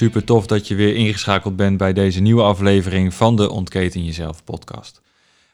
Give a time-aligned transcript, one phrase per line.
[0.00, 4.44] Super tof dat je weer ingeschakeld bent bij deze nieuwe aflevering van de Ontketen Jezelf
[4.44, 5.00] podcast.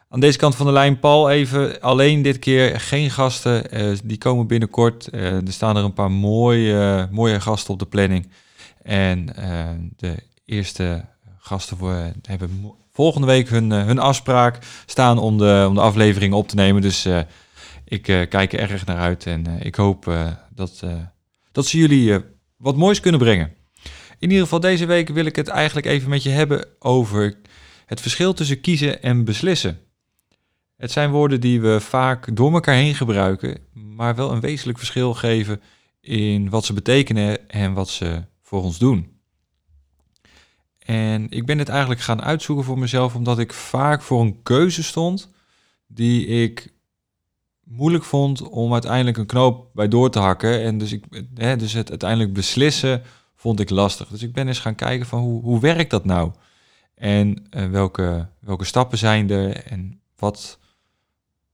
[0.09, 3.71] Aan deze kant van de lijn Paul even alleen dit keer geen gasten.
[3.71, 5.09] eh, die komen binnenkort.
[5.09, 8.29] Eh, er staan er een paar mooie, mooie gasten op de planning.
[8.83, 11.05] En eh, de eerste
[11.39, 16.49] gasten voor, hebben volgende week hun, hun afspraak staan om de, om de aflevering op
[16.49, 16.83] te nemen.
[16.83, 17.09] Dus
[17.85, 20.13] ik kijk er erg naar uit en ik hoop
[20.55, 20.83] dat,
[21.53, 22.21] dat ze jullie
[22.57, 23.57] wat moois kunnen brengen.
[24.19, 27.37] In ieder geval deze week wil ik het eigenlijk even met je hebben over
[27.87, 29.79] het verschil tussen kiezen en beslissen.
[30.77, 35.15] Het zijn woorden die we vaak door elkaar heen gebruiken, maar wel een wezenlijk verschil
[35.15, 35.61] geven
[36.01, 39.15] in wat ze betekenen en wat ze voor ons doen.
[40.79, 44.83] En ik ben het eigenlijk gaan uitzoeken voor mezelf, omdat ik vaak voor een keuze
[44.83, 45.31] stond
[45.87, 46.73] die ik
[47.65, 50.63] moeilijk vond om uiteindelijk een knoop bij door te hakken.
[50.63, 51.05] En dus, ik,
[51.35, 53.03] hè, dus het uiteindelijk beslissen
[53.47, 54.09] vond ik lastig.
[54.09, 56.31] Dus ik ben eens gaan kijken van hoe, hoe werkt dat nou?
[56.95, 59.65] En eh, welke, welke stappen zijn er?
[59.65, 60.59] En wat,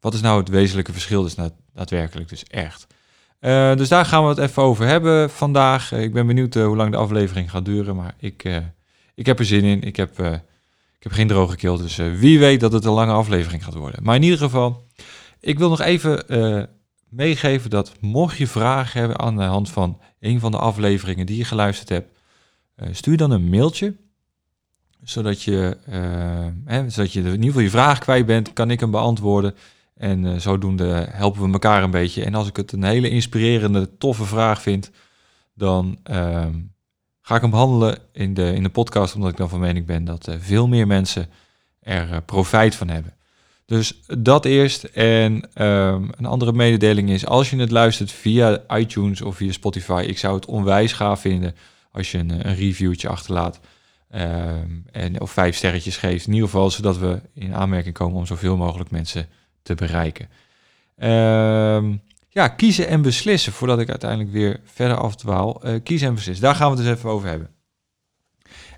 [0.00, 2.86] wat is nou het wezenlijke verschil dus daad- daadwerkelijk dus echt?
[3.38, 5.92] Eh, dus daar gaan we het even over hebben vandaag.
[5.92, 8.62] Eh, ik ben benieuwd hoe lang de aflevering gaat duren, maar ik,
[9.14, 9.82] ik heb er zin in.
[9.82, 10.18] Ik heb,
[10.96, 14.02] ik heb geen droge keel, dus wie weet dat het een lange aflevering gaat worden.
[14.02, 14.86] Maar in ieder geval,
[15.40, 16.26] ik wil nog even
[17.12, 21.36] meegeven dat mocht je vragen hebben aan de hand van een van de afleveringen die
[21.36, 22.18] je geluisterd hebt,
[22.74, 23.96] eh, stuur dan een mailtje.
[25.02, 28.80] Zodat je, eh, hè, zodat je in ieder geval je vraag kwijt bent, kan ik
[28.80, 29.54] hem beantwoorden.
[29.94, 32.24] En eh, zodoende helpen we elkaar een beetje.
[32.24, 34.90] En als ik het een hele inspirerende, toffe vraag vind,
[35.54, 36.54] dan ehm,
[37.20, 39.14] ga ik hem behandelen in de, in de podcast.
[39.14, 41.28] Omdat ik dan van mening ben dat veel meer mensen
[41.80, 43.14] er profijt van hebben.
[43.72, 44.84] Dus dat eerst.
[44.84, 50.04] En ehm, een andere mededeling is, als je het luistert via iTunes of via Spotify,
[50.06, 51.54] ik zou het onwijs gaaf vinden
[51.92, 53.60] als je een, een reviewtje achterlaat.
[54.10, 56.26] ehm, en, of vijf sterretjes geeft.
[56.26, 59.28] In ieder geval, zodat we in aanmerking komen om zoveel mogelijk mensen
[59.62, 60.28] te bereiken.
[60.96, 61.96] Ehm,
[62.28, 65.62] ja, kiezen en beslissen, voordat ik uiteindelijk weer verder afdwaal.
[65.62, 67.50] Eh kiezen en beslissen, daar gaan we het dus even over hebben.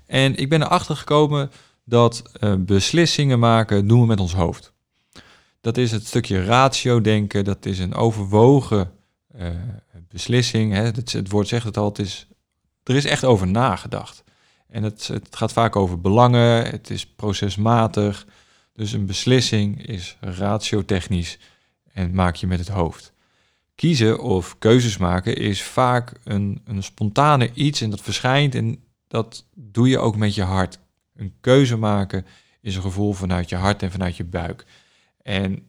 [0.05, 1.51] En ik ben erachter gekomen
[1.85, 4.73] dat eh, beslissingen maken doen we met ons hoofd.
[5.65, 8.91] Dat is het stukje ratio denken, dat is een overwogen
[9.37, 9.49] eh,
[10.09, 10.73] beslissing.
[10.73, 10.81] Hè.
[10.81, 12.27] Het, het woord zegt het al, het is,
[12.83, 14.23] er is echt over nagedacht.
[14.67, 18.25] En het, het gaat vaak over belangen, het is procesmatig.
[18.73, 21.37] Dus een beslissing is ratiotechnisch
[21.93, 23.13] en maak je met het hoofd.
[23.75, 29.45] Kiezen of keuzes maken is vaak een, een spontane iets en dat verschijnt en dat
[29.53, 30.79] doe je ook met je hart.
[31.15, 32.25] Een keuze maken
[32.61, 34.65] is een gevoel vanuit je hart en vanuit je buik.
[35.25, 35.67] En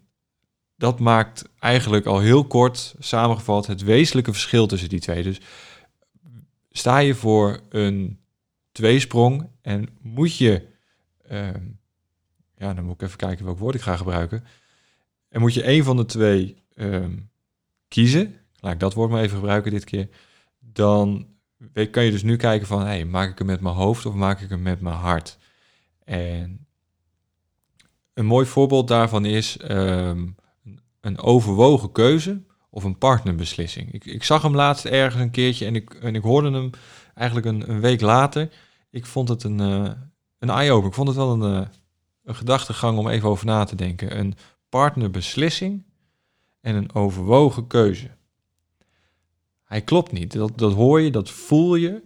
[0.77, 5.23] dat maakt eigenlijk al heel kort samengevat het wezenlijke verschil tussen die twee.
[5.23, 5.41] Dus
[6.71, 8.21] sta je voor een
[8.73, 10.69] tweesprong en moet je,
[11.29, 11.65] ehm,
[12.57, 14.45] ja, dan moet ik even kijken welk woord ik ga gebruiken.
[15.29, 17.17] En moet je een van de twee ehm,
[17.89, 20.09] kiezen, laat ik dat woord maar even gebruiken dit keer,
[20.59, 21.27] dan
[21.91, 24.49] kan je dus nu kijken van, maak ik hem met mijn hoofd of maak ik
[24.49, 25.39] hem met mijn hart?
[26.05, 26.67] En
[28.17, 30.27] een mooi voorbeeld daarvan is ehm,
[31.01, 33.93] een overwogen keuze of een partnerbeslissing.
[33.93, 36.71] Ik, ik zag hem laatst ergens een keertje en ik, en ik hoorde hem
[37.15, 38.53] eigenlijk een, een week later.
[38.91, 39.91] Ik vond het een, eh,
[40.39, 40.89] een eye-opener.
[40.89, 41.69] Ik vond het wel een, eh,
[42.25, 44.19] een gedachtegang om even over na te denken.
[44.19, 44.35] Een
[44.69, 45.85] partnerbeslissing
[46.61, 48.11] en een overwogen keuze.
[49.65, 50.33] Hij klopt niet.
[50.33, 52.03] Dat, dat hoor je, dat voel je.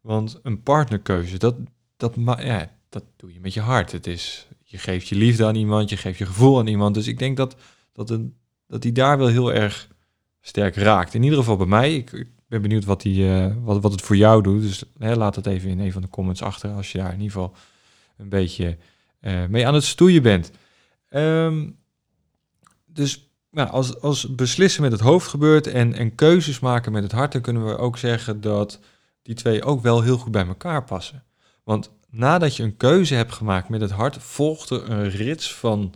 [0.00, 1.54] Want een partnerkeuze, dat,
[1.96, 3.92] dat, ja, dat doe je met je hart.
[3.92, 6.94] Het is, je geeft je liefde aan iemand, je geeft je gevoel aan iemand.
[6.94, 7.56] Dus ik denk dat,
[7.92, 8.36] dat, een,
[8.66, 9.88] dat die daar wel heel erg
[10.40, 11.14] sterk raakt.
[11.14, 11.94] In ieder geval bij mij.
[11.94, 14.62] Ik, ben benieuwd wat, die, eh, wat, wat het voor jou doet.
[14.62, 17.20] Dus hè, laat het even in een van de comments achter als je daar in
[17.20, 17.54] ieder geval
[18.16, 18.76] een beetje
[19.20, 20.50] uh, mee aan het stoeien bent.
[21.08, 21.70] Ehm,
[22.86, 27.12] dus nou, als, als beslissen met het hoofd gebeurt en, en keuzes maken met het
[27.12, 28.80] hart, dan kunnen we ook zeggen dat
[29.22, 31.24] die twee ook wel heel goed bij elkaar passen.
[31.64, 35.94] Want nadat je een keuze hebt gemaakt met het hart, volgt er een rits van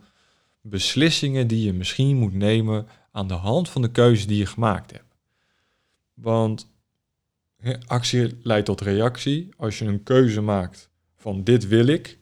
[0.61, 4.91] beslissingen die je misschien moet nemen aan de hand van de keuze die je gemaakt
[4.91, 5.17] hebt.
[6.15, 6.75] Want
[7.87, 9.49] actie leidt tot reactie.
[9.57, 12.19] Als je een keuze maakt van dit wil ik,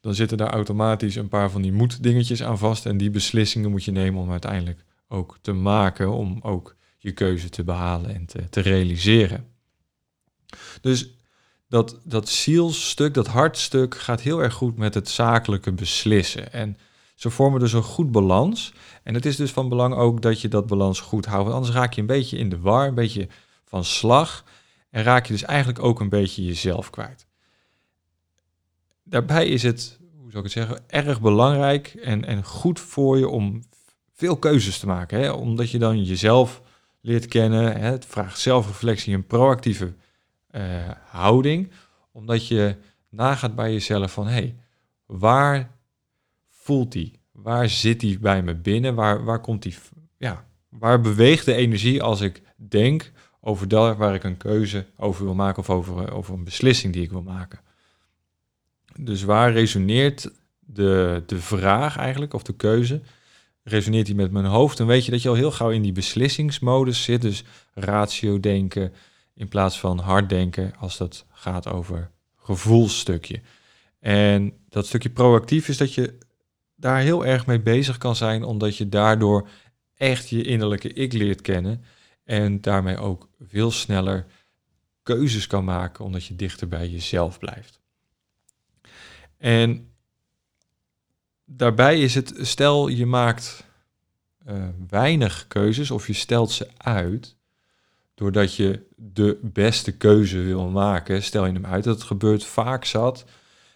[0.00, 2.86] dan zitten daar automatisch een paar van die moeddingetjes aan vast.
[2.86, 7.48] En die beslissingen moet je nemen om uiteindelijk ook te maken, om ook je keuze
[7.48, 9.46] te behalen en te, te realiseren.
[10.80, 11.15] Dus
[11.76, 16.52] dat, dat zielstuk, dat hartstuk, gaat heel erg goed met het zakelijke beslissen.
[16.52, 16.76] En
[17.14, 18.72] ze vormen dus een goed balans.
[19.02, 21.44] En het is dus van belang ook dat je dat balans goed houdt.
[21.44, 23.28] Want anders raak je een beetje in de war, een beetje
[23.64, 24.44] van slag.
[24.90, 27.26] En raak je dus eigenlijk ook een beetje jezelf kwijt.
[29.02, 33.28] Daarbij is het, hoe zou ik het zeggen, erg belangrijk en, en goed voor je
[33.28, 33.62] om
[34.12, 35.20] veel keuzes te maken.
[35.20, 35.30] Hè?
[35.30, 36.62] Omdat je dan jezelf
[37.00, 37.80] leert kennen.
[37.80, 37.90] Hè?
[37.90, 39.94] Het vraagt zelfreflectie en proactieve
[40.56, 41.70] uh, houding.
[42.12, 42.76] Omdat je
[43.08, 44.56] nagaat bij jezelf van, hé, hey,
[45.06, 45.70] waar
[46.48, 47.20] voelt die?
[47.32, 48.94] Waar zit die bij me binnen?
[48.94, 49.74] Waar, waar komt die,
[50.16, 55.24] ja, waar beweegt de energie als ik denk over dat waar ik een keuze over
[55.24, 57.60] wil maken of over, over een beslissing die ik wil maken?
[58.98, 63.00] Dus waar resoneert de, de vraag eigenlijk, of de keuze,
[63.62, 65.92] resoneert die met mijn hoofd, dan weet je dat je al heel gauw in die
[65.92, 67.22] beslissingsmodus zit.
[67.22, 67.44] Dus
[67.74, 68.92] ratio denken
[69.36, 73.40] in plaats van hard denken als dat gaat over gevoelstukje.
[73.98, 76.18] En dat stukje proactief is dat je
[76.74, 79.48] daar heel erg mee bezig kan zijn, omdat je daardoor
[79.94, 81.84] echt je innerlijke ik leert kennen
[82.24, 84.26] en daarmee ook veel sneller
[85.02, 87.80] keuzes kan maken, omdat je dichter bij jezelf blijft.
[89.38, 89.90] En
[91.44, 93.64] daarbij is het, stel je maakt
[94.48, 97.35] uh, weinig keuzes of je stelt ze uit,
[98.16, 101.84] doordat je de beste keuze wil maken, stel je hem uit.
[101.84, 103.24] Dat gebeurt vaak zat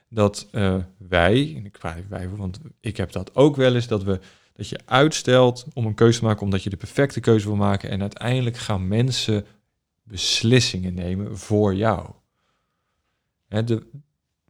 [0.08, 1.96] dat uh, wij, en ik vraag
[2.37, 4.20] want ik heb dat ook wel eens, dat, we,
[4.52, 7.90] dat je uitstelt om een keuze te maken omdat je de perfecte keuze wil maken
[7.90, 9.46] en uiteindelijk gaan mensen
[10.02, 12.10] beslissingen nemen voor jou.
[13.48, 13.86] Hè, de,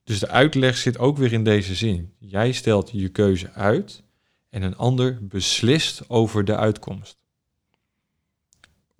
[0.04, 2.12] dus de uitleg zit ook weer in deze zin.
[2.19, 4.02] Jij stelt je keuze uit
[4.48, 7.19] en een ander beslist over de uitkomst.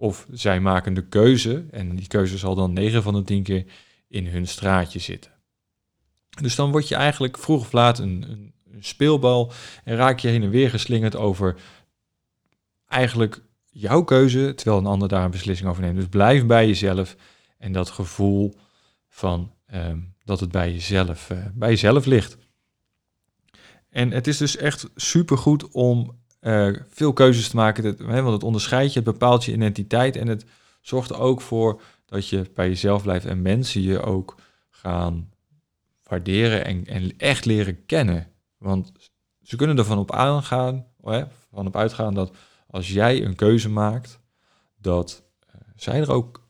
[0.01, 3.65] Of zij maken de keuze en die keuze zal dan 9 van de 10 keer
[4.09, 5.31] in hun straatje zitten.
[6.41, 9.53] Dus dan word je eigenlijk vroeg of laat een, een, speelbal
[9.85, 11.57] en raak je heen en weer geslingerd over
[12.87, 15.97] eigenlijk jouw keuze, terwijl een ander daar een beslissing over neemt.
[15.97, 17.17] Dus blijf bij jezelf
[17.59, 18.55] en dat gevoel
[19.09, 22.37] van ehm, dat het bij jezelf, uh, bij jezelf ligt.
[23.91, 28.35] En het is dus echt supergoed om uh, veel keuzes te maken, dat, hè, want
[28.35, 30.45] het onderscheidt je, het bepaalt je identiteit en het
[30.81, 34.37] zorgt er ook voor dat je bij jezelf blijft en mensen je ook
[34.71, 35.31] gaan
[36.03, 38.33] waarderen en, en echt leren kennen.
[38.59, 38.93] Want
[39.43, 42.37] ze kunnen ervan op aangaan, hè, van op uitgaan dat
[42.67, 44.21] als jij een keuze maakt,
[44.77, 46.49] dat uh, zij er ook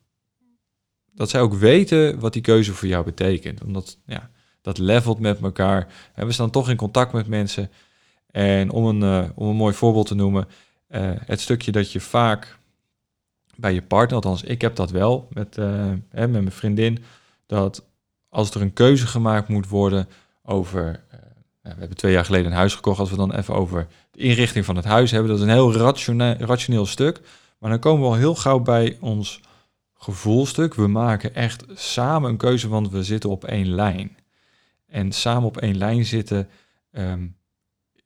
[1.12, 3.62] dat zij ook weten wat die keuze voor jou betekent.
[3.62, 4.30] Omdat ja,
[4.62, 6.10] dat levelt met elkaar.
[6.14, 7.70] En we staan toch in contact met mensen.
[8.30, 10.48] En om een, uh, om een mooi voorbeeld te noemen,
[10.88, 12.58] uh, het stukje dat je vaak
[13.56, 17.04] bij je partner, althans ik heb dat wel met, uh, hè, met mijn vriendin,
[17.46, 17.84] dat
[18.28, 20.08] als er een keuze gemaakt moet worden
[20.42, 21.04] over,
[21.62, 24.64] we hebben twee jaar geleden een huis gekocht, als we dan even over de inrichting
[24.64, 27.20] van het huis hebben, dat is een heel rationeel, rationeel stuk,
[27.58, 29.40] maar dan komen we al heel gauw bij ons
[29.94, 30.74] gevoelstuk.
[30.74, 34.16] We maken echt samen een keuze, want we zitten op één lijn.
[34.86, 36.48] En samen op één lijn zitten
[36.92, 37.36] um,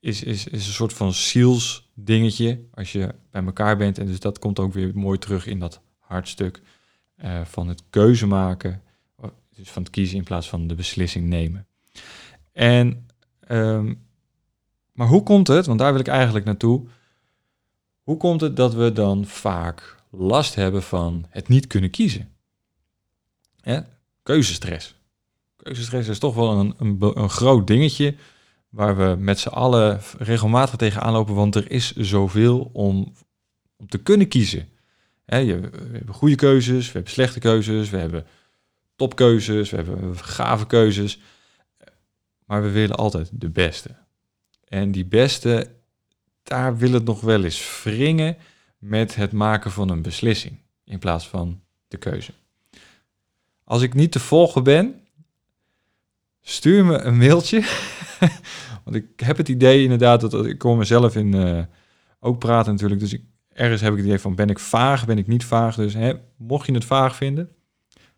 [0.05, 3.99] is, is, is een soort van zielsdingetje als je bij elkaar bent.
[3.99, 6.63] En dus dat komt ook weer mooi terug in dat hartstuk
[7.25, 8.83] uh, van het keuze maken.
[9.57, 11.67] Dus van het kiezen in plaats van de beslissing nemen.
[12.53, 13.07] En,
[13.49, 14.07] um,
[14.93, 16.87] maar hoe komt het, want daar wil ik eigenlijk naartoe.
[18.03, 22.33] Hoe komt het dat we dan vaak last hebben van het niet kunnen kiezen?
[24.23, 24.95] Keuzestress.
[25.57, 28.15] Keuzestress is toch wel een, een, een groot dingetje
[28.75, 33.13] waar we met z'n allen regelmatig tegenaan lopen, want er is zoveel om,
[33.77, 34.69] om te kunnen kiezen.
[35.27, 38.27] je, we hebben goede keuzes, we hebben slechte keuzes, we hebben
[38.97, 41.21] topkeuzes, we hebben gave keuzes,
[42.45, 43.97] maar we willen altijd de beste.
[44.69, 45.71] En die beste,
[46.43, 48.37] daar wil het nog wel eens wringen
[48.79, 52.33] met het maken van een beslissing, in plaats van de keuze.
[53.65, 55.01] Als ik niet te volgen ben,
[56.43, 57.63] stuur me een mailtje.
[58.85, 61.63] Want ik heb het idee inderdaad dat ik kom mezelf in uh,
[62.21, 63.01] ook praten natuurlijk.
[63.01, 65.77] Dus ik, ergens heb ik het idee van ben ik vaag, ben ik niet vaag.
[65.77, 67.49] Dus hè, mocht je het vaag vinden,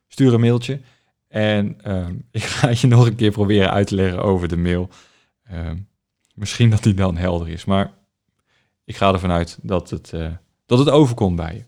[0.08, 0.80] stuur een mailtje.
[1.28, 4.88] En uh, ik ga je nog een keer proberen uit te leggen over de mail.
[5.52, 5.70] Uh,
[6.34, 7.64] misschien dat die dan helder is.
[7.64, 7.92] Maar
[8.84, 10.28] ik ga ervan uit dat het, uh,
[10.66, 11.64] dat het overkomt bij je.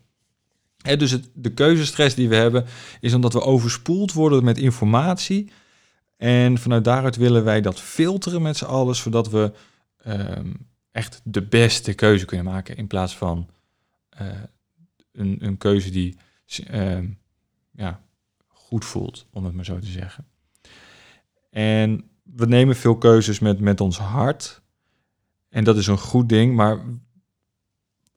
[0.97, 2.65] Dus het, de keuzestress die we hebben,
[3.01, 5.51] is omdat we overspoeld worden met informatie.
[6.19, 9.53] En vanuit daaruit willen wij dat filteren met z'n allen, zodat we
[10.07, 12.77] um, echt de beste keuze kunnen maken.
[12.77, 13.49] In plaats van
[14.21, 14.29] uh,
[15.13, 16.17] een, een keuze die
[16.71, 16.99] uh,
[17.71, 18.01] ja,
[18.47, 20.27] goed voelt, om het maar zo te zeggen.
[21.51, 24.63] En we nemen veel keuzes met, met ons hart.
[25.49, 26.85] En dat is een goed ding, maar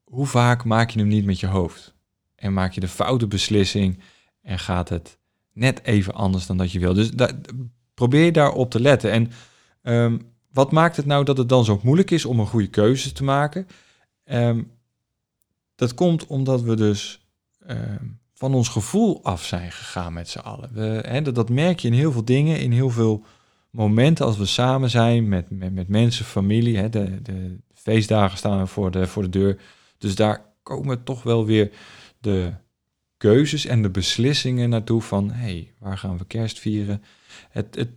[0.04, 1.94] hoe vaak maak je hem niet met je hoofd?
[2.36, 4.00] En maak je de foute beslissing
[4.42, 5.18] en gaat het
[5.54, 6.94] net even anders dan dat je wil.
[6.94, 7.32] Dus da
[8.08, 9.12] probeer daarop te letten.
[9.12, 9.32] En
[9.82, 13.12] um, wat maakt het nou dat het dan zo moeilijk is om een goede keuze
[13.12, 13.68] te maken?
[14.26, 14.72] Um,
[15.76, 17.28] dat komt omdat we dus
[17.68, 20.70] um, van ons gevoel af zijn gegaan met z'n allen.
[20.74, 23.24] We, dat, merk je in heel veel dingen, in heel veel
[23.70, 26.90] momenten als we samen zijn met, met, mensen, familie.
[26.90, 29.62] De, de feestdagen staan voor de, voor de deur.
[29.98, 31.72] Dus daar komen toch wel weer
[32.20, 32.54] de
[33.22, 35.32] keuzes en de beslissingen naartoe van...
[35.32, 37.04] hey, waar gaan we kerst vieren?
[37.50, 37.90] Het, het,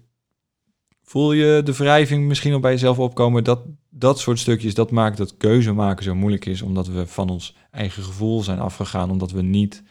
[1.03, 3.45] voel je de wrijving misschien al bij jezelf opkomen?
[3.45, 6.63] Dat, dat soort stukjes, dat maakt dat keuze maken zo moeilijk is...
[6.63, 9.11] omdat we van ons eigen gevoel zijn afgegaan...
[9.11, 9.83] omdat we niet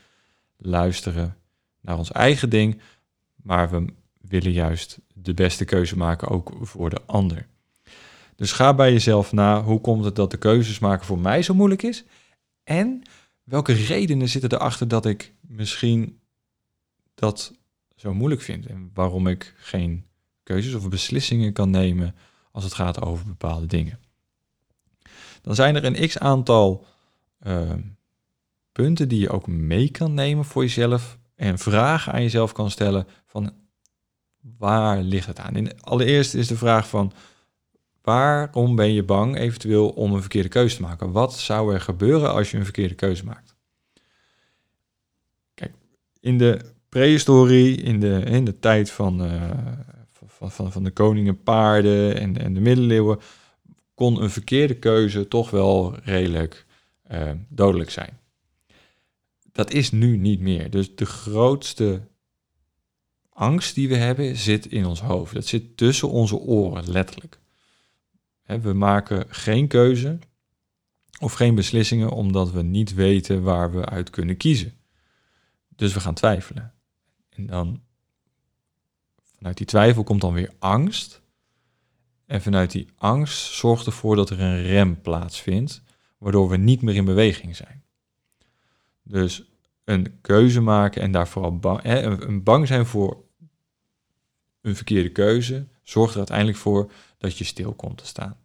[0.58, 1.36] luisteren
[1.82, 2.82] naar ons eigen ding...
[3.36, 3.86] maar we
[4.22, 7.48] willen juist de beste keuze maken, ook voor de ander.
[8.36, 11.54] Dus ga bij jezelf na, hoe komt het dat de keuzes maken voor mij zo
[11.54, 12.04] moeilijk is?
[12.64, 13.04] En
[13.44, 16.20] welke redenen zitten erachter dat ik misschien
[17.16, 17.54] dat
[17.96, 18.66] zo moeilijk vind?
[18.66, 20.06] En waarom ik geen
[20.44, 22.16] keuzes of beslissingen kan nemen
[22.52, 24.00] als het gaat over bepaalde dingen.
[25.42, 26.86] Dan zijn er een x aantal
[27.48, 27.74] uh,
[28.72, 33.08] punten die je ook mee kan nemen voor jezelf en vragen aan jezelf kan stellen
[33.26, 33.54] van
[34.58, 35.56] waar ligt het aan?
[35.56, 37.14] En allereerst is de vraag van
[38.04, 41.12] waarom ben je bang eventueel om een verkeerde keuze te maken?
[41.12, 43.56] Wat zou er gebeuren als je een verkeerde keuze maakt?
[45.54, 45.74] Kijk,
[46.20, 49.52] in de prehistorie, in de, in de tijd van, uh,
[50.28, 53.20] van, van, van de koningen paarden en, en de middeleeuwen,
[53.94, 56.66] kon een verkeerde keuze toch wel redelijk
[57.12, 58.20] uh, dodelijk zijn.
[59.52, 60.70] Dat is nu niet meer.
[60.70, 62.02] Dus de grootste
[63.30, 65.34] angst die we hebben zit in ons hoofd.
[65.34, 67.42] Dat zit tussen onze oren, letterlijk.
[68.46, 70.20] We maken geen keuze
[71.20, 74.74] of geen beslissingen omdat we niet weten waar we uit kunnen kiezen.
[75.76, 76.74] Dus we gaan twijfelen.
[77.30, 77.82] En dan
[79.36, 81.22] vanuit die twijfel komt dan weer angst.
[82.26, 85.82] En vanuit die angst zorgt ervoor dat er een rem plaatsvindt,
[86.18, 87.84] waardoor we niet meer in beweging zijn.
[89.04, 89.52] Dus
[89.84, 93.24] een keuze maken en daar vooral hè, een bang zijn voor
[94.62, 96.92] een verkeerde keuze, zorgt er uiteindelijk voor
[97.24, 98.38] dat je stil komt te staan.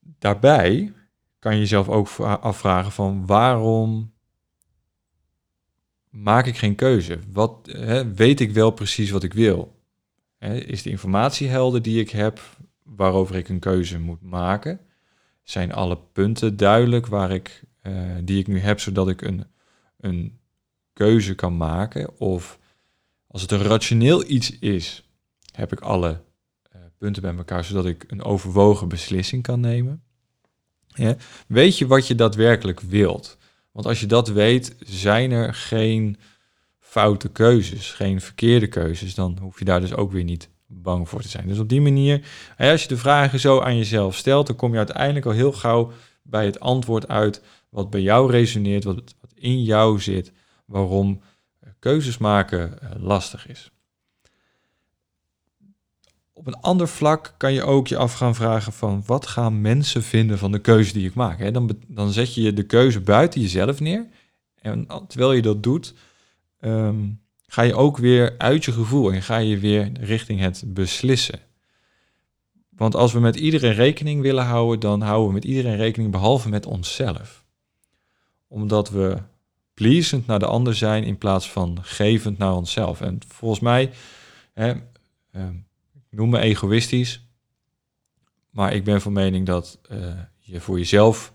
[0.00, 0.92] Daarbij
[1.38, 4.12] kan je jezelf ook afvragen van waarom
[6.10, 7.18] maak ik geen keuze?
[7.32, 9.80] Wat, hè, weet ik wel precies wat ik wil?
[10.38, 12.40] Hè, is de informatie helder die ik heb
[12.82, 14.80] waarover ik een keuze moet maken?
[15.42, 19.46] Zijn alle punten duidelijk waar ik, uh, die ik nu heb, zodat ik een,
[20.00, 20.38] een
[20.92, 22.20] keuze kan maken?
[22.20, 22.58] Of
[23.26, 25.05] als het een rationeel iets is,
[25.56, 26.10] heb ik alle
[26.76, 30.02] uh, punten bij elkaar, zodat ik een overwogen beslissing kan nemen?
[31.46, 33.36] Weet je wat je daadwerkelijk wilt?
[33.72, 36.16] Want als je dat weet, zijn er geen
[36.78, 39.14] foute keuzes, geen verkeerde keuzes.
[39.14, 41.48] Dan hoef je daar dus ook weer niet bang voor te zijn.
[41.48, 42.26] Dus op die manier,
[42.58, 45.92] als je de vragen zo aan jezelf stelt, dan kom je uiteindelijk al heel gauw
[46.22, 50.32] bij het antwoord uit wat bij jou resoneert, wat, wat in jou zit,
[50.64, 51.20] waarom
[51.78, 53.70] keuzes maken eh, lastig is.
[56.38, 60.02] Op een ander vlak kan je ook je af gaan vragen van wat gaan mensen
[60.02, 61.52] vinden van de keuze die ik maak.
[61.52, 64.06] Dan, dan zet je de keuze buiten jezelf neer.
[64.60, 65.94] En terwijl je dat doet,
[66.60, 67.08] ehm,
[67.46, 71.40] ga je ook weer uit je gevoel en ga je weer richting het beslissen.
[72.70, 76.48] Want als we met iedereen rekening willen houden, dan houden we met iedereen rekening behalve
[76.48, 77.44] met onszelf.
[78.48, 79.16] Omdat we
[79.74, 83.00] pleasend naar de ander zijn in plaats van gevend naar onszelf.
[83.00, 83.90] En volgens mij,
[84.52, 84.74] hè,
[85.32, 85.54] ehm,
[86.16, 87.28] noem me egoïstisch,
[88.50, 91.32] maar ik ben van mening dat uh, je voor jezelf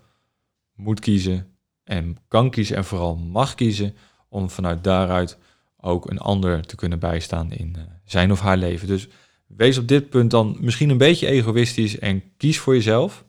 [0.75, 3.95] moet kiezen en kan kiezen en vooral mag kiezen
[4.29, 5.37] om vanuit daaruit
[5.77, 8.87] ook een ander te kunnen bijstaan in eh, zijn of haar leven.
[8.87, 9.07] Dus
[9.47, 13.25] wees op dit punt dan misschien een beetje egoïstisch en kies voor jezelf.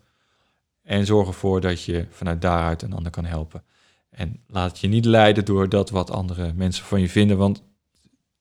[0.82, 3.64] En zorg ervoor dat je vanuit daaruit een ander kan helpen.
[4.10, 7.36] En laat je niet leiden door dat wat andere mensen van je vinden.
[7.36, 7.62] Want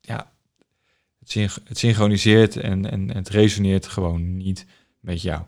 [0.01, 0.31] ja,
[1.33, 4.65] het, synchroniseert en, en, het resoneert gewoon niet
[4.99, 5.41] met jou.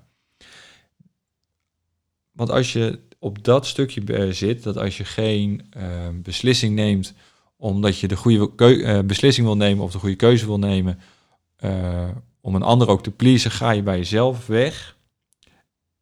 [2.32, 7.14] Want als je op dat stukje zit, dat als je geen uh, beslissing neemt
[7.58, 11.00] omdat je de goede uh, beslissing wil nemen of de goede keuze wil nemen,
[12.42, 14.98] om een ander ook te pleasen, ga je bij jezelf weg.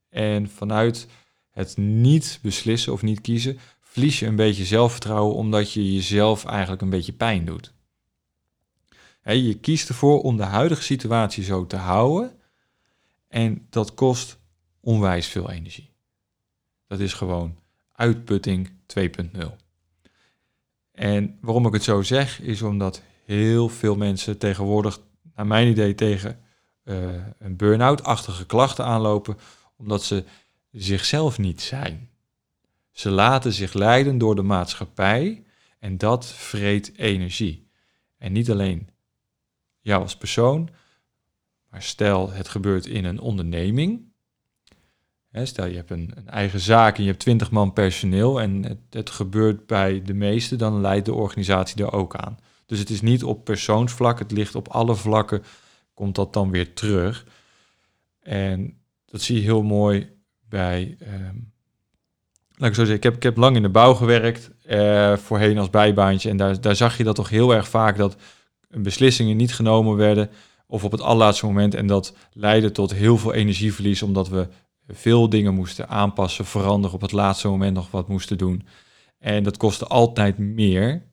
[0.10, 1.08] En vanuit
[1.52, 6.82] het niet beslissen of niet kiezen, verlies je een beetje zelfvertrouwen omdat je jezelf eigenlijk
[6.82, 7.74] een beetje pijn doet.
[9.24, 12.40] Je kiest ervoor om de huidige situatie zo te houden
[13.28, 14.40] en dat kost
[14.80, 15.94] onwijs veel energie.
[16.88, 17.60] Dat is gewoon
[17.92, 19.62] uitputting 2.0.
[20.92, 25.00] En waarom ik het zo zeg, is omdat heel veel mensen tegenwoordig,
[25.36, 26.40] naar mijn idee, tegen
[26.84, 29.38] uh, een burn-out-achtige klachten aanlopen,
[29.78, 30.24] omdat ze
[30.72, 32.10] zichzelf niet zijn.
[32.92, 35.44] Ze laten zich leiden door de maatschappij
[35.80, 37.70] en dat vreet energie.
[38.18, 38.90] En niet alleen
[39.82, 40.70] jou als persoon,
[41.70, 44.10] maar stel het gebeurt in een onderneming.
[45.34, 49.10] Stel je hebt een, eigen zaak en je hebt 20 man personeel en het, het
[49.10, 52.38] gebeurt bij de meesten, dan leidt de organisatie er ook aan.
[52.66, 55.44] Dus het is niet op persoonsvlak, het ligt op alle vlakken,
[55.94, 57.26] komt dat dan weer terug.
[58.20, 60.10] En dat zie je heel mooi
[60.50, 61.52] bij um,
[62.62, 65.58] laat ik zo zeggen, ik heb, ik heb lang in de bouw gewerkt, uh, voorheen
[65.58, 66.30] als bijbaantje.
[66.30, 68.16] En daar, daar zag je dat toch heel erg vaak dat
[68.74, 70.30] beslissingen niet genomen werden
[70.68, 71.76] of op het allerlaatste moment.
[71.76, 74.48] En dat leidde tot heel veel energieverlies, omdat we
[74.88, 78.68] veel dingen moesten aanpassen, veranderen, op het laatste moment nog wat moesten doen.
[79.20, 81.04] En dat kostte altijd meer,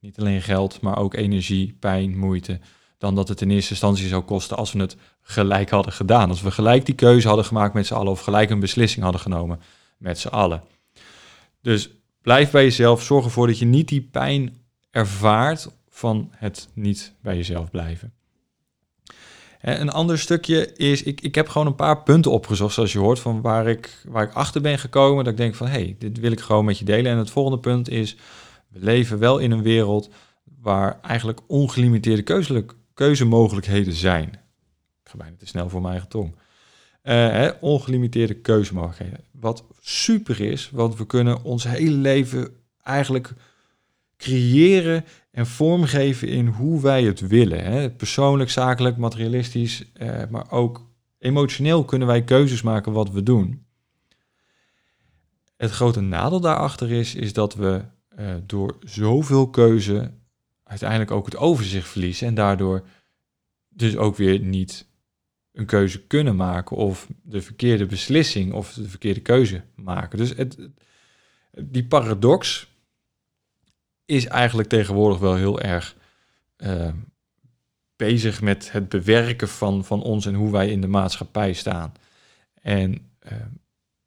[0.00, 2.60] niet alleen geld, maar ook energie, pijn, moeite,
[2.98, 6.28] dan dat het in eerste instantie zou kosten als we het gelijk hadden gedaan.
[6.28, 9.20] Als we gelijk die keuze hadden gemaakt met z'n allen of gelijk een beslissing hadden
[9.20, 9.60] genomen
[9.98, 10.62] met z'n allen.
[11.62, 11.90] Dus
[12.22, 13.02] blijf bij jezelf.
[13.02, 14.56] Zorg ervoor dat je niet die pijn
[14.90, 18.12] ervaart van het niet bij jezelf blijven.
[19.60, 23.18] Een ander stukje is, ik, ik heb gewoon een paar punten opgezocht, zoals je hoort,
[23.18, 25.24] van waar ik, waar ik achter ben gekomen.
[25.24, 27.12] Dat ik denk van, hé, hey, dit wil ik gewoon met je delen.
[27.12, 28.16] En het volgende punt is,
[28.68, 30.10] we leven wel in een wereld
[30.60, 34.28] waar eigenlijk ongelimiteerde keuzemogelijkheden zijn.
[35.02, 36.32] Ik ga bijna te snel voor mijn eigen tong.
[36.32, 39.24] Uh, hè, ongelimiteerde keuzemogelijkheden.
[39.30, 43.32] Wat super is, want we kunnen ons hele leven eigenlijk
[44.16, 45.04] creëren
[45.38, 47.64] en vormgeven in hoe wij het willen.
[47.64, 47.90] Hè.
[47.90, 50.86] Persoonlijk, zakelijk, materialistisch, uh, maar ook
[51.18, 53.66] emotioneel kunnen wij keuzes maken wat we doen.
[55.56, 57.82] Het grote nadeel daarachter is, is dat we
[58.18, 60.10] uh, door zoveel keuze
[60.64, 62.86] uiteindelijk ook het overzicht verliezen en daardoor
[63.68, 64.86] dus ook weer niet
[65.52, 70.18] een keuze kunnen maken of de verkeerde beslissing of de verkeerde keuze maken.
[70.18, 70.58] Dus het,
[71.60, 72.67] die paradox
[74.08, 75.96] is eigenlijk tegenwoordig wel heel erg
[76.56, 76.88] uh,
[77.96, 81.92] bezig met het bewerken van, van ons en hoe wij in de maatschappij staan.
[82.62, 83.32] En uh,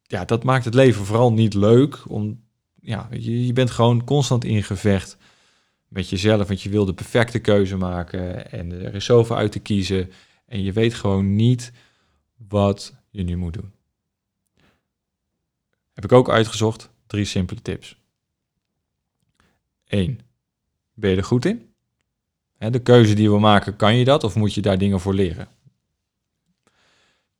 [0.02, 2.10] ja, dat maakt het leven vooral niet leuk.
[2.10, 2.44] Om,
[2.80, 5.18] ja, je, je bent gewoon constant in gevecht
[5.88, 9.60] met jezelf, want je wil de perfecte keuze maken en er is zoveel uit te
[9.60, 10.12] kiezen.
[10.46, 11.72] En je weet gewoon niet
[12.48, 13.72] wat je nu moet doen.
[15.94, 18.01] Heb ik ook uitgezocht drie simpele tips.
[19.92, 20.20] 1.
[20.94, 21.74] Ben je er goed in?
[22.58, 25.48] De keuze die we maken, kan je dat of moet je daar dingen voor leren?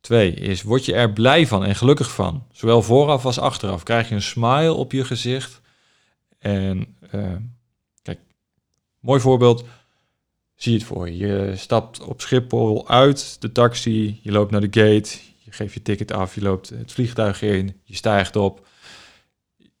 [0.00, 2.46] 2 is, word je er blij van en gelukkig van?
[2.52, 3.82] Zowel vooraf als achteraf.
[3.82, 5.60] Krijg je een smile op je gezicht?
[6.38, 7.36] En uh,
[8.02, 8.18] kijk,
[9.00, 9.64] mooi voorbeeld
[10.54, 11.16] zie het voor je.
[11.16, 15.82] Je stapt op Schiphol uit, de taxi, je loopt naar de gate, je geeft je
[15.82, 18.66] ticket af, je loopt het vliegtuig in, je stijgt op.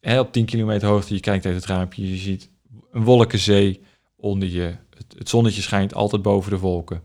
[0.00, 2.51] Op 10 kilometer hoogte, je kijkt uit het raampje, je ziet
[2.92, 3.82] een wolkenzee
[4.16, 4.74] onder je.
[5.16, 7.02] Het, zonnetje schijnt altijd boven de wolken.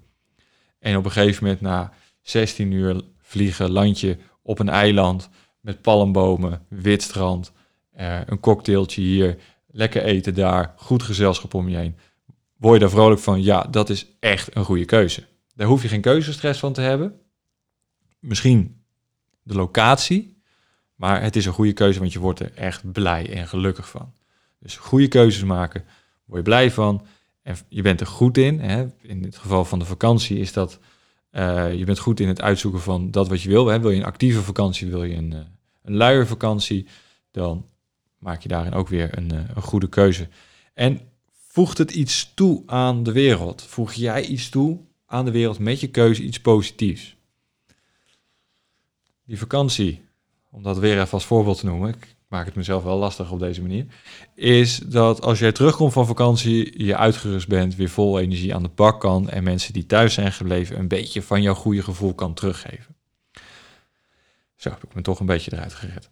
[0.79, 5.81] En op een gegeven moment, na 16 uur vliegen, land je op een eiland met
[5.81, 7.51] palmbomen, wit strand,
[7.99, 11.95] uh, een cocktailtje hier, lekker eten daar, goed gezelschap om je heen
[12.57, 15.23] word je daar vrolijk van, ja, dat is echt een goede keuze.
[15.55, 17.19] Daar hoef je geen keuzestress van te hebben.
[18.19, 18.83] Misschien
[19.43, 20.41] de locatie,
[20.95, 24.13] maar het is een goede keuze, want je wordt er echt blij en gelukkig van.
[24.67, 25.85] Dus goede keuzes maken,
[26.25, 27.05] word je blij van.
[27.41, 28.59] En je bent er goed in.
[28.59, 28.87] Hè?
[29.01, 30.79] In het geval van de vakantie is dat
[31.31, 33.67] uh, je bent goed in het uitzoeken van dat wat je wil.
[33.67, 33.79] Hè?
[33.79, 35.33] Wil je een actieve vakantie, wil je een,
[35.83, 36.87] uh, een vakantie,
[37.31, 37.65] dan
[38.17, 40.27] maak je daarin ook weer een, een goede keuze.
[40.73, 41.01] En
[41.47, 43.61] voegt het iets toe aan de wereld?
[43.61, 47.15] Voeg jij iets toe aan de wereld met je keuze, iets positiefs?
[49.25, 50.01] Die vakantie,
[50.51, 51.95] om dat weer even als voorbeeld te noemen,
[52.27, 53.85] maak het mezelf wel lastig op deze manier,
[54.35, 58.69] is dat als jij terugkomt van vakantie, je uitgerust bent, weer vol energie aan de
[58.75, 62.33] bak kan en mensen die thuis zijn gebleven een beetje van jouw goede gevoel kan
[62.33, 62.95] teruggeven.
[64.55, 66.09] Zo heb ik me toch een beetje eruit gered.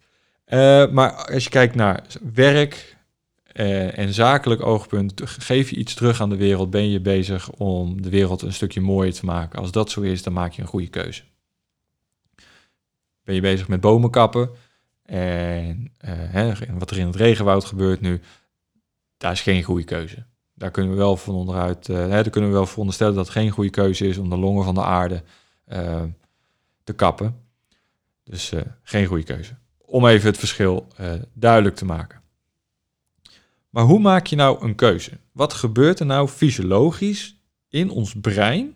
[0.47, 2.97] Uh, maar als je kijkt naar werk
[3.53, 8.01] uh, en zakelijk oogpunt, geef je iets terug aan de wereld, ben je bezig om
[8.01, 9.59] de wereld een stukje mooier te maken.
[9.59, 11.23] Als dat zo is, dan maak je een goede keuze.
[13.23, 14.49] Ben je bezig met bomen kappen
[15.05, 18.21] en uh, hè, wat er in het regenwoud gebeurt nu,
[19.17, 20.25] daar is geen goede keuze.
[20.53, 23.49] Daar kunnen we wel van onderuit, hè, daar kunnen we wel veronderstellen dat het geen
[23.49, 25.23] goede keuze is om de longen van de aarde
[26.83, 27.43] te kappen.
[28.23, 30.87] Dus geen goede keuze om even het verschil
[31.33, 32.21] duidelijk te maken.
[33.69, 35.11] Maar hoe maak je nou een keuze?
[35.31, 37.37] Wat gebeurt er nou fysiologisch
[37.69, 38.75] in ons brein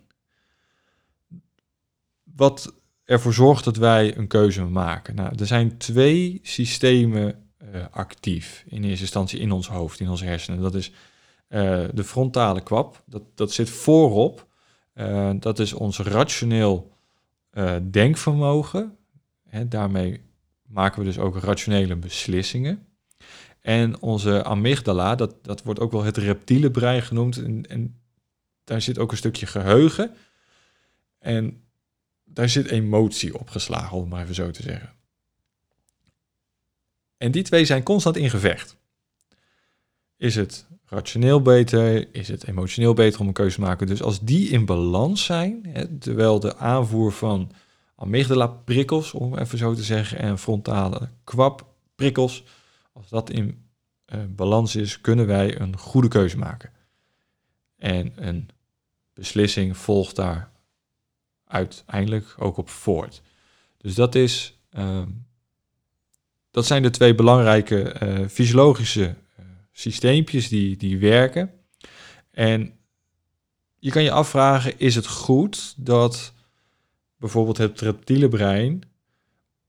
[2.24, 2.74] wat
[3.10, 5.16] ervoor zorgt dat wij een keuze maken?
[5.16, 7.44] Nou, er zijn twee systemen
[7.74, 10.62] uh, actief in eerste instantie in ons hoofd, in onze hersenen.
[10.62, 10.92] Dat is
[11.50, 14.48] uh, de frontale kwap, dat, dat zit voorop.
[15.40, 16.92] dat is ons rationeel
[17.82, 18.98] denkvermogen.
[19.48, 20.22] Hè, daarmee
[20.68, 22.88] maken we dus ook rationele beslissingen.
[23.62, 27.38] En onze amygdala, dat, dat wordt ook wel het reptiele brein genoemd.
[27.38, 28.00] En, en
[28.64, 30.12] daar zit ook een stukje geheugen.
[31.20, 31.64] En
[32.34, 34.94] daar zit emotie opgeslagen, om maar even zo te zeggen.
[37.18, 38.78] En die twee zijn constant in gevecht.
[40.18, 42.16] Is het rationeel beter?
[42.16, 43.88] Is het emotioneel beter om een keuze te maken?
[43.88, 47.52] Dus als die in balans zijn, hè, terwijl de aanvoer van
[47.96, 52.44] amygdala-prikkels, om even zo te zeggen, en frontale kwap-prikkels.
[52.94, 53.70] Als dat in
[54.14, 56.72] uh, balans is, kunnen wij een goede keuze maken.
[57.78, 58.50] En een
[59.14, 60.49] beslissing volgt daar
[61.50, 63.22] uiteindelijk ook op voort.
[63.78, 64.60] Dus dat is.
[64.78, 65.02] Uh,
[66.52, 71.52] dat zijn de twee belangrijke uh, fysiologische uh, systeempjes die, die werken.
[72.32, 72.74] En
[73.80, 76.34] je kan je afvragen: is het goed dat
[77.18, 78.82] bijvoorbeeld het reptiele brein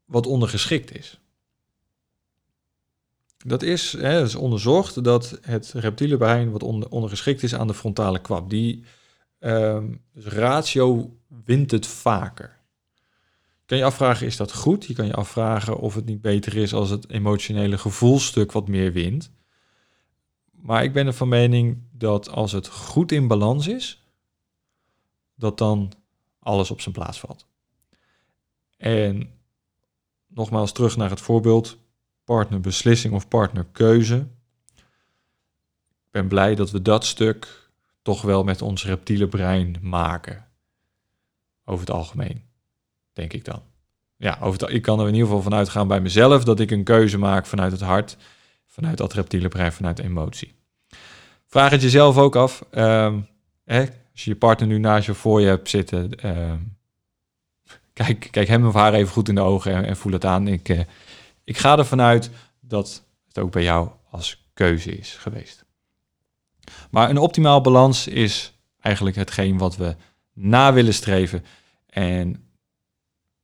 [0.04, 1.20] wat ondergeschikt is.
[3.44, 7.74] Dat is, hè, is onderzocht dat het reptiele brein wat onder, ondergeschikt is aan de
[7.74, 8.50] frontale kwap.
[8.50, 8.84] Die
[9.40, 12.58] um, dus ratio wint het vaker.
[13.60, 14.84] Je kan je afvragen, is dat goed?
[14.84, 18.92] Je kan je afvragen of het niet beter is als het emotionele gevoelstuk wat meer
[18.92, 19.32] wint.
[20.50, 24.04] Maar ik ben er van mening dat als het goed in balans is,
[25.34, 25.92] dat dan
[26.38, 27.46] alles op zijn plaats valt.
[28.76, 29.30] En
[30.26, 31.78] nogmaals terug naar het voorbeeld
[32.24, 34.28] partnerbeslissing of partnerkeuze.
[34.76, 37.59] Ik ben blij dat we dat stuk
[38.02, 40.46] toch wel met ons reptiele brein maken.
[41.64, 42.42] Over het algemeen,
[43.12, 43.62] denk ik dan.
[44.16, 46.70] Ja, over het, ik kan er in ieder geval vanuit gaan bij mezelf dat ik
[46.70, 48.16] een keuze maak vanuit het hart,
[48.66, 50.54] vanuit dat reptiele brein, vanuit emotie.
[51.46, 52.64] Vraag het jezelf ook af.
[52.70, 53.26] Um,
[53.64, 53.80] hè,
[54.12, 56.52] als je je partner nu naast je voor je hebt zitten, uh,
[57.92, 60.48] kijk, kijk hem of haar even goed in de ogen en, voel het aan.
[60.48, 60.80] Ik, uh,
[61.44, 65.64] ik ga ervan uit dat het ook bij jou als keuze is geweest.
[66.90, 69.96] Maar een optimaal balans is eigenlijk hetgeen wat we
[70.32, 71.44] na willen streven.
[71.86, 72.44] En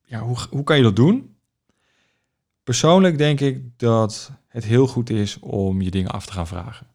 [0.05, 1.37] ja, hoe, hoe kan je dat doen?
[2.64, 6.87] Persoonlijk denk ik dat het heel goed is om je dingen af te gaan vragen.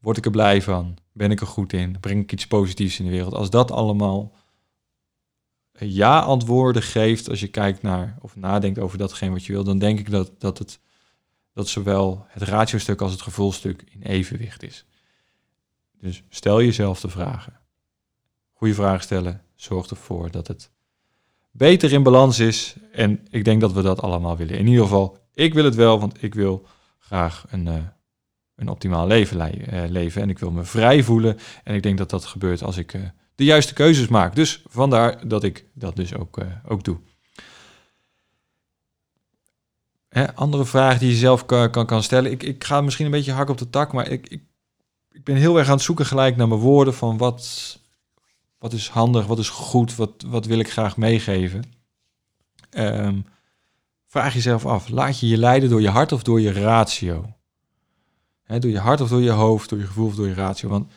[0.00, 0.96] Word ik er blij van?
[1.12, 2.00] Ben ik er goed in?
[2.00, 3.34] Breng ik iets positiefs in de wereld?
[3.34, 4.32] Als dat allemaal
[5.78, 9.98] ja-antwoorden geeft als je kijkt naar of nadenkt over datgene wat je wil, dan denk
[9.98, 10.78] ik dat, dat, het,
[11.52, 14.84] dat zowel het ratiostuk als het gevoelstuk in evenwicht is.
[16.00, 17.60] Dus stel jezelf de vragen.
[18.52, 20.70] Goede vragen stellen zorgt ervoor dat het
[21.50, 22.76] beter in balans is.
[22.92, 24.58] En ik denk dat we dat allemaal willen.
[24.58, 26.66] In ieder geval, ik wil het wel, want ik wil
[26.98, 27.74] graag een, uh,
[28.56, 29.36] een optimaal leven
[29.72, 30.22] uh, leven.
[30.22, 31.38] En ik wil me vrij voelen.
[31.64, 33.02] En ik denk dat dat gebeurt als ik uh,
[33.34, 34.34] de juiste keuzes maak.
[34.34, 36.98] Dus vandaar dat ik dat dus ook, ook doe.
[40.08, 42.30] Hè, andere vraag die je zelf kan, kan, kan stellen.
[42.30, 44.42] Ik, ik ga misschien een beetje hak op de tak, maar ik, ik
[45.26, 47.78] ben heel erg aan het zoeken gelijk naar mijn woorden van wat,
[48.58, 51.62] wat is handig, wat is goed, wat, wat wil ik graag meegeven.
[52.70, 53.26] Um,
[54.06, 57.34] vraag jezelf af, laat je je leiden door je hart of door je ratio?
[58.42, 60.68] He, door je hart of door je hoofd, door je gevoel of door je ratio?
[60.68, 60.92] Want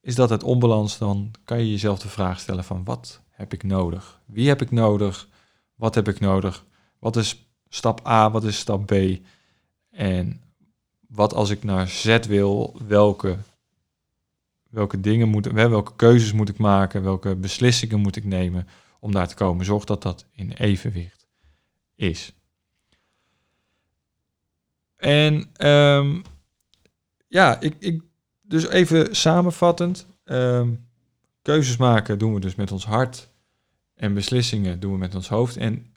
[0.00, 3.62] is dat het onbalans, dan kan je jezelf de vraag stellen van wat heb ik
[3.62, 4.20] nodig?
[4.26, 5.28] Wie heb ik nodig?
[5.74, 6.64] Wat heb ik nodig?
[6.98, 8.30] Wat is stap A?
[8.30, 8.92] Wat is stap B?
[9.90, 10.40] En
[11.08, 13.36] wat als ik naar Z wil, welke,
[14.70, 18.68] welke dingen moet, welke keuzes moet ik maken, welke beslissingen moet ik nemen
[19.00, 19.64] om daar te komen.
[19.64, 21.26] Zorg dat dat in evenwicht
[21.94, 22.32] is.
[24.96, 26.20] En ehm,
[27.28, 28.02] ja, ik, ik,
[28.42, 30.06] dus even samenvattend.
[30.24, 30.74] Ehm,
[31.42, 33.28] keuzes maken doen we dus met ons hart.
[33.94, 35.56] En beslissingen doen we met ons hoofd.
[35.56, 35.94] En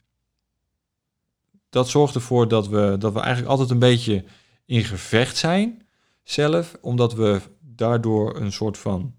[1.70, 4.24] dat zorgt ervoor dat we, dat we eigenlijk altijd een beetje
[4.72, 5.86] in gevecht zijn
[6.22, 6.76] zelf.
[6.80, 9.14] Omdat we daardoor een soort van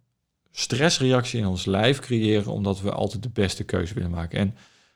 [0.51, 2.51] stressreactie in ons lijf creëren.
[2.51, 4.39] Omdat we altijd de beste keuze willen maken.
[4.39, 4.55] En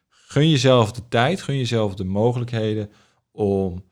[0.09, 2.91] gun jezelf de tijd, gun jezelf de mogelijkheden
[3.31, 3.83] om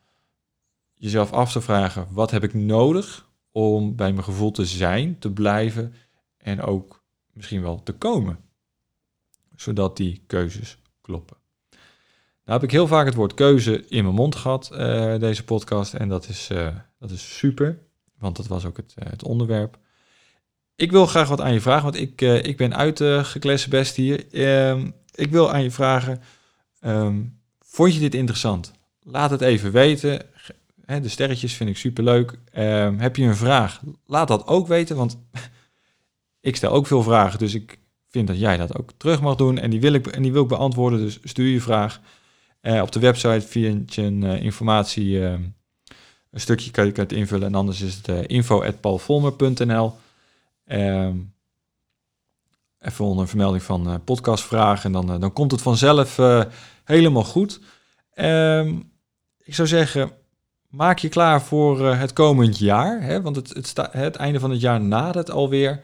[0.93, 5.31] jezelf af te vragen: wat heb ik nodig om bij mijn gevoel te zijn, te
[5.31, 5.93] blijven
[6.37, 8.39] en ook misschien wel te komen,
[9.55, 11.37] zodat die keuzes kloppen.
[12.45, 15.93] Nou heb ik heel vaak het woord keuze in mijn mond gehad, uh, deze podcast,
[15.93, 16.67] en dat is, uh,
[16.99, 17.79] dat is super,
[18.19, 19.77] want dat was ook het, uh, het onderwerp.
[20.75, 24.33] Ik wil graag wat aan je vragen, want ik, ik ben uitgeklessen best hier.
[24.33, 26.21] Ehm, ik wil aan je vragen,
[26.81, 28.71] um, vond je dit interessant?
[29.01, 30.21] Laat het even weten
[30.85, 32.39] de sterretjes vind ik super leuk.
[32.51, 33.81] Ehm, heb je een vraag?
[34.05, 35.19] Laat dat ook weten, want
[36.41, 37.39] ik stel ook veel vragen.
[37.39, 37.79] Dus ik
[38.09, 39.57] vind dat jij dat ook terug mag doen.
[39.57, 40.99] En die wil ik, en die wil ik beantwoorden.
[40.99, 42.01] Dus stuur je vraag.
[42.65, 45.05] Uh, op de website vind je een uh, informatie.
[45.05, 45.31] Uh,
[46.31, 47.47] een stukje kan je het invullen.
[47.47, 49.93] En anders is het info.paulvolmer.nl.
[50.67, 51.33] Um,
[52.79, 54.83] even onder een vermelding van podcastvragen.
[54.83, 56.19] En dan, dan komt het vanzelf
[56.83, 57.59] helemaal goed.
[58.15, 58.91] Um,
[59.43, 60.11] ik zou zeggen,
[60.69, 63.01] maak je klaar voor het komend jaar.
[63.01, 63.21] Hè?
[63.21, 65.81] Want het, het, het einde van het jaar nadert alweer.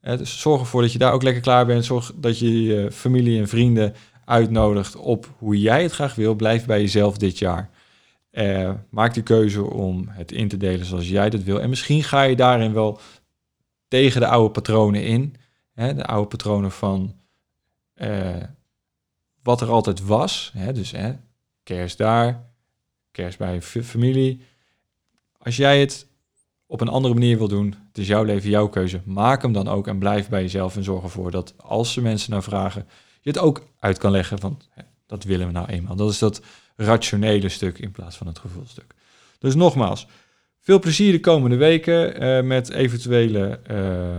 [0.00, 1.84] Dus zorg ervoor dat je daar ook lekker klaar bent.
[1.84, 6.34] Zorg dat je familie en vrienden uitnodigt op hoe jij het graag wil.
[6.34, 7.70] Blijf bij jezelf dit jaar.
[8.32, 11.60] Uh, maak de keuze om het in te delen zoals jij dat wil.
[11.60, 13.00] En misschien ga je daarin wel
[13.88, 15.34] tegen de oude patronen in.
[15.72, 15.94] Hè?
[15.94, 17.14] De oude patronen van
[19.42, 20.50] wat er altijd was.
[20.54, 20.72] Hè?
[20.72, 21.12] Dus hè,
[21.62, 22.50] kerst daar,
[23.10, 24.40] kerst bij familie.
[25.38, 26.06] Als jij het
[26.66, 29.00] op een andere manier wil doen, het is jouw leven, jouw keuze.
[29.04, 32.30] Maak hem dan ook en blijf bij jezelf en zorg ervoor dat als ze mensen
[32.30, 32.88] naar vragen,
[33.24, 34.60] je het ook uit kan leggen van
[35.06, 35.96] dat willen we nou eenmaal.
[35.96, 36.40] Dat is dat
[36.76, 38.94] rationele stuk in plaats van het gevoelstuk.
[39.38, 40.06] Dus nogmaals,
[40.60, 44.18] veel plezier de komende weken uh, met eventuele uh,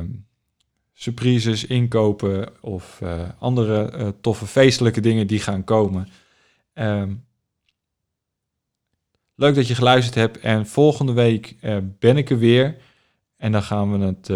[0.94, 6.08] surprises, inkopen of uh, andere toffe feestelijke dingen die gaan komen.
[6.74, 7.24] Um,
[9.36, 10.40] Leuk dat je geluisterd hebt.
[10.40, 11.56] En volgende week
[12.00, 12.78] ben ik er weer.
[13.38, 14.28] En dan gaan we, het,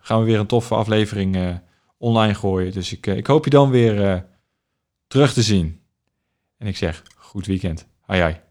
[0.00, 1.60] gaan we weer een toffe aflevering
[1.98, 2.72] online gooien.
[2.72, 4.26] Dus ik, ik hoop je dan weer
[5.06, 5.80] terug te zien.
[6.56, 7.86] En ik zeg, goed weekend.
[8.00, 8.47] Hai hai.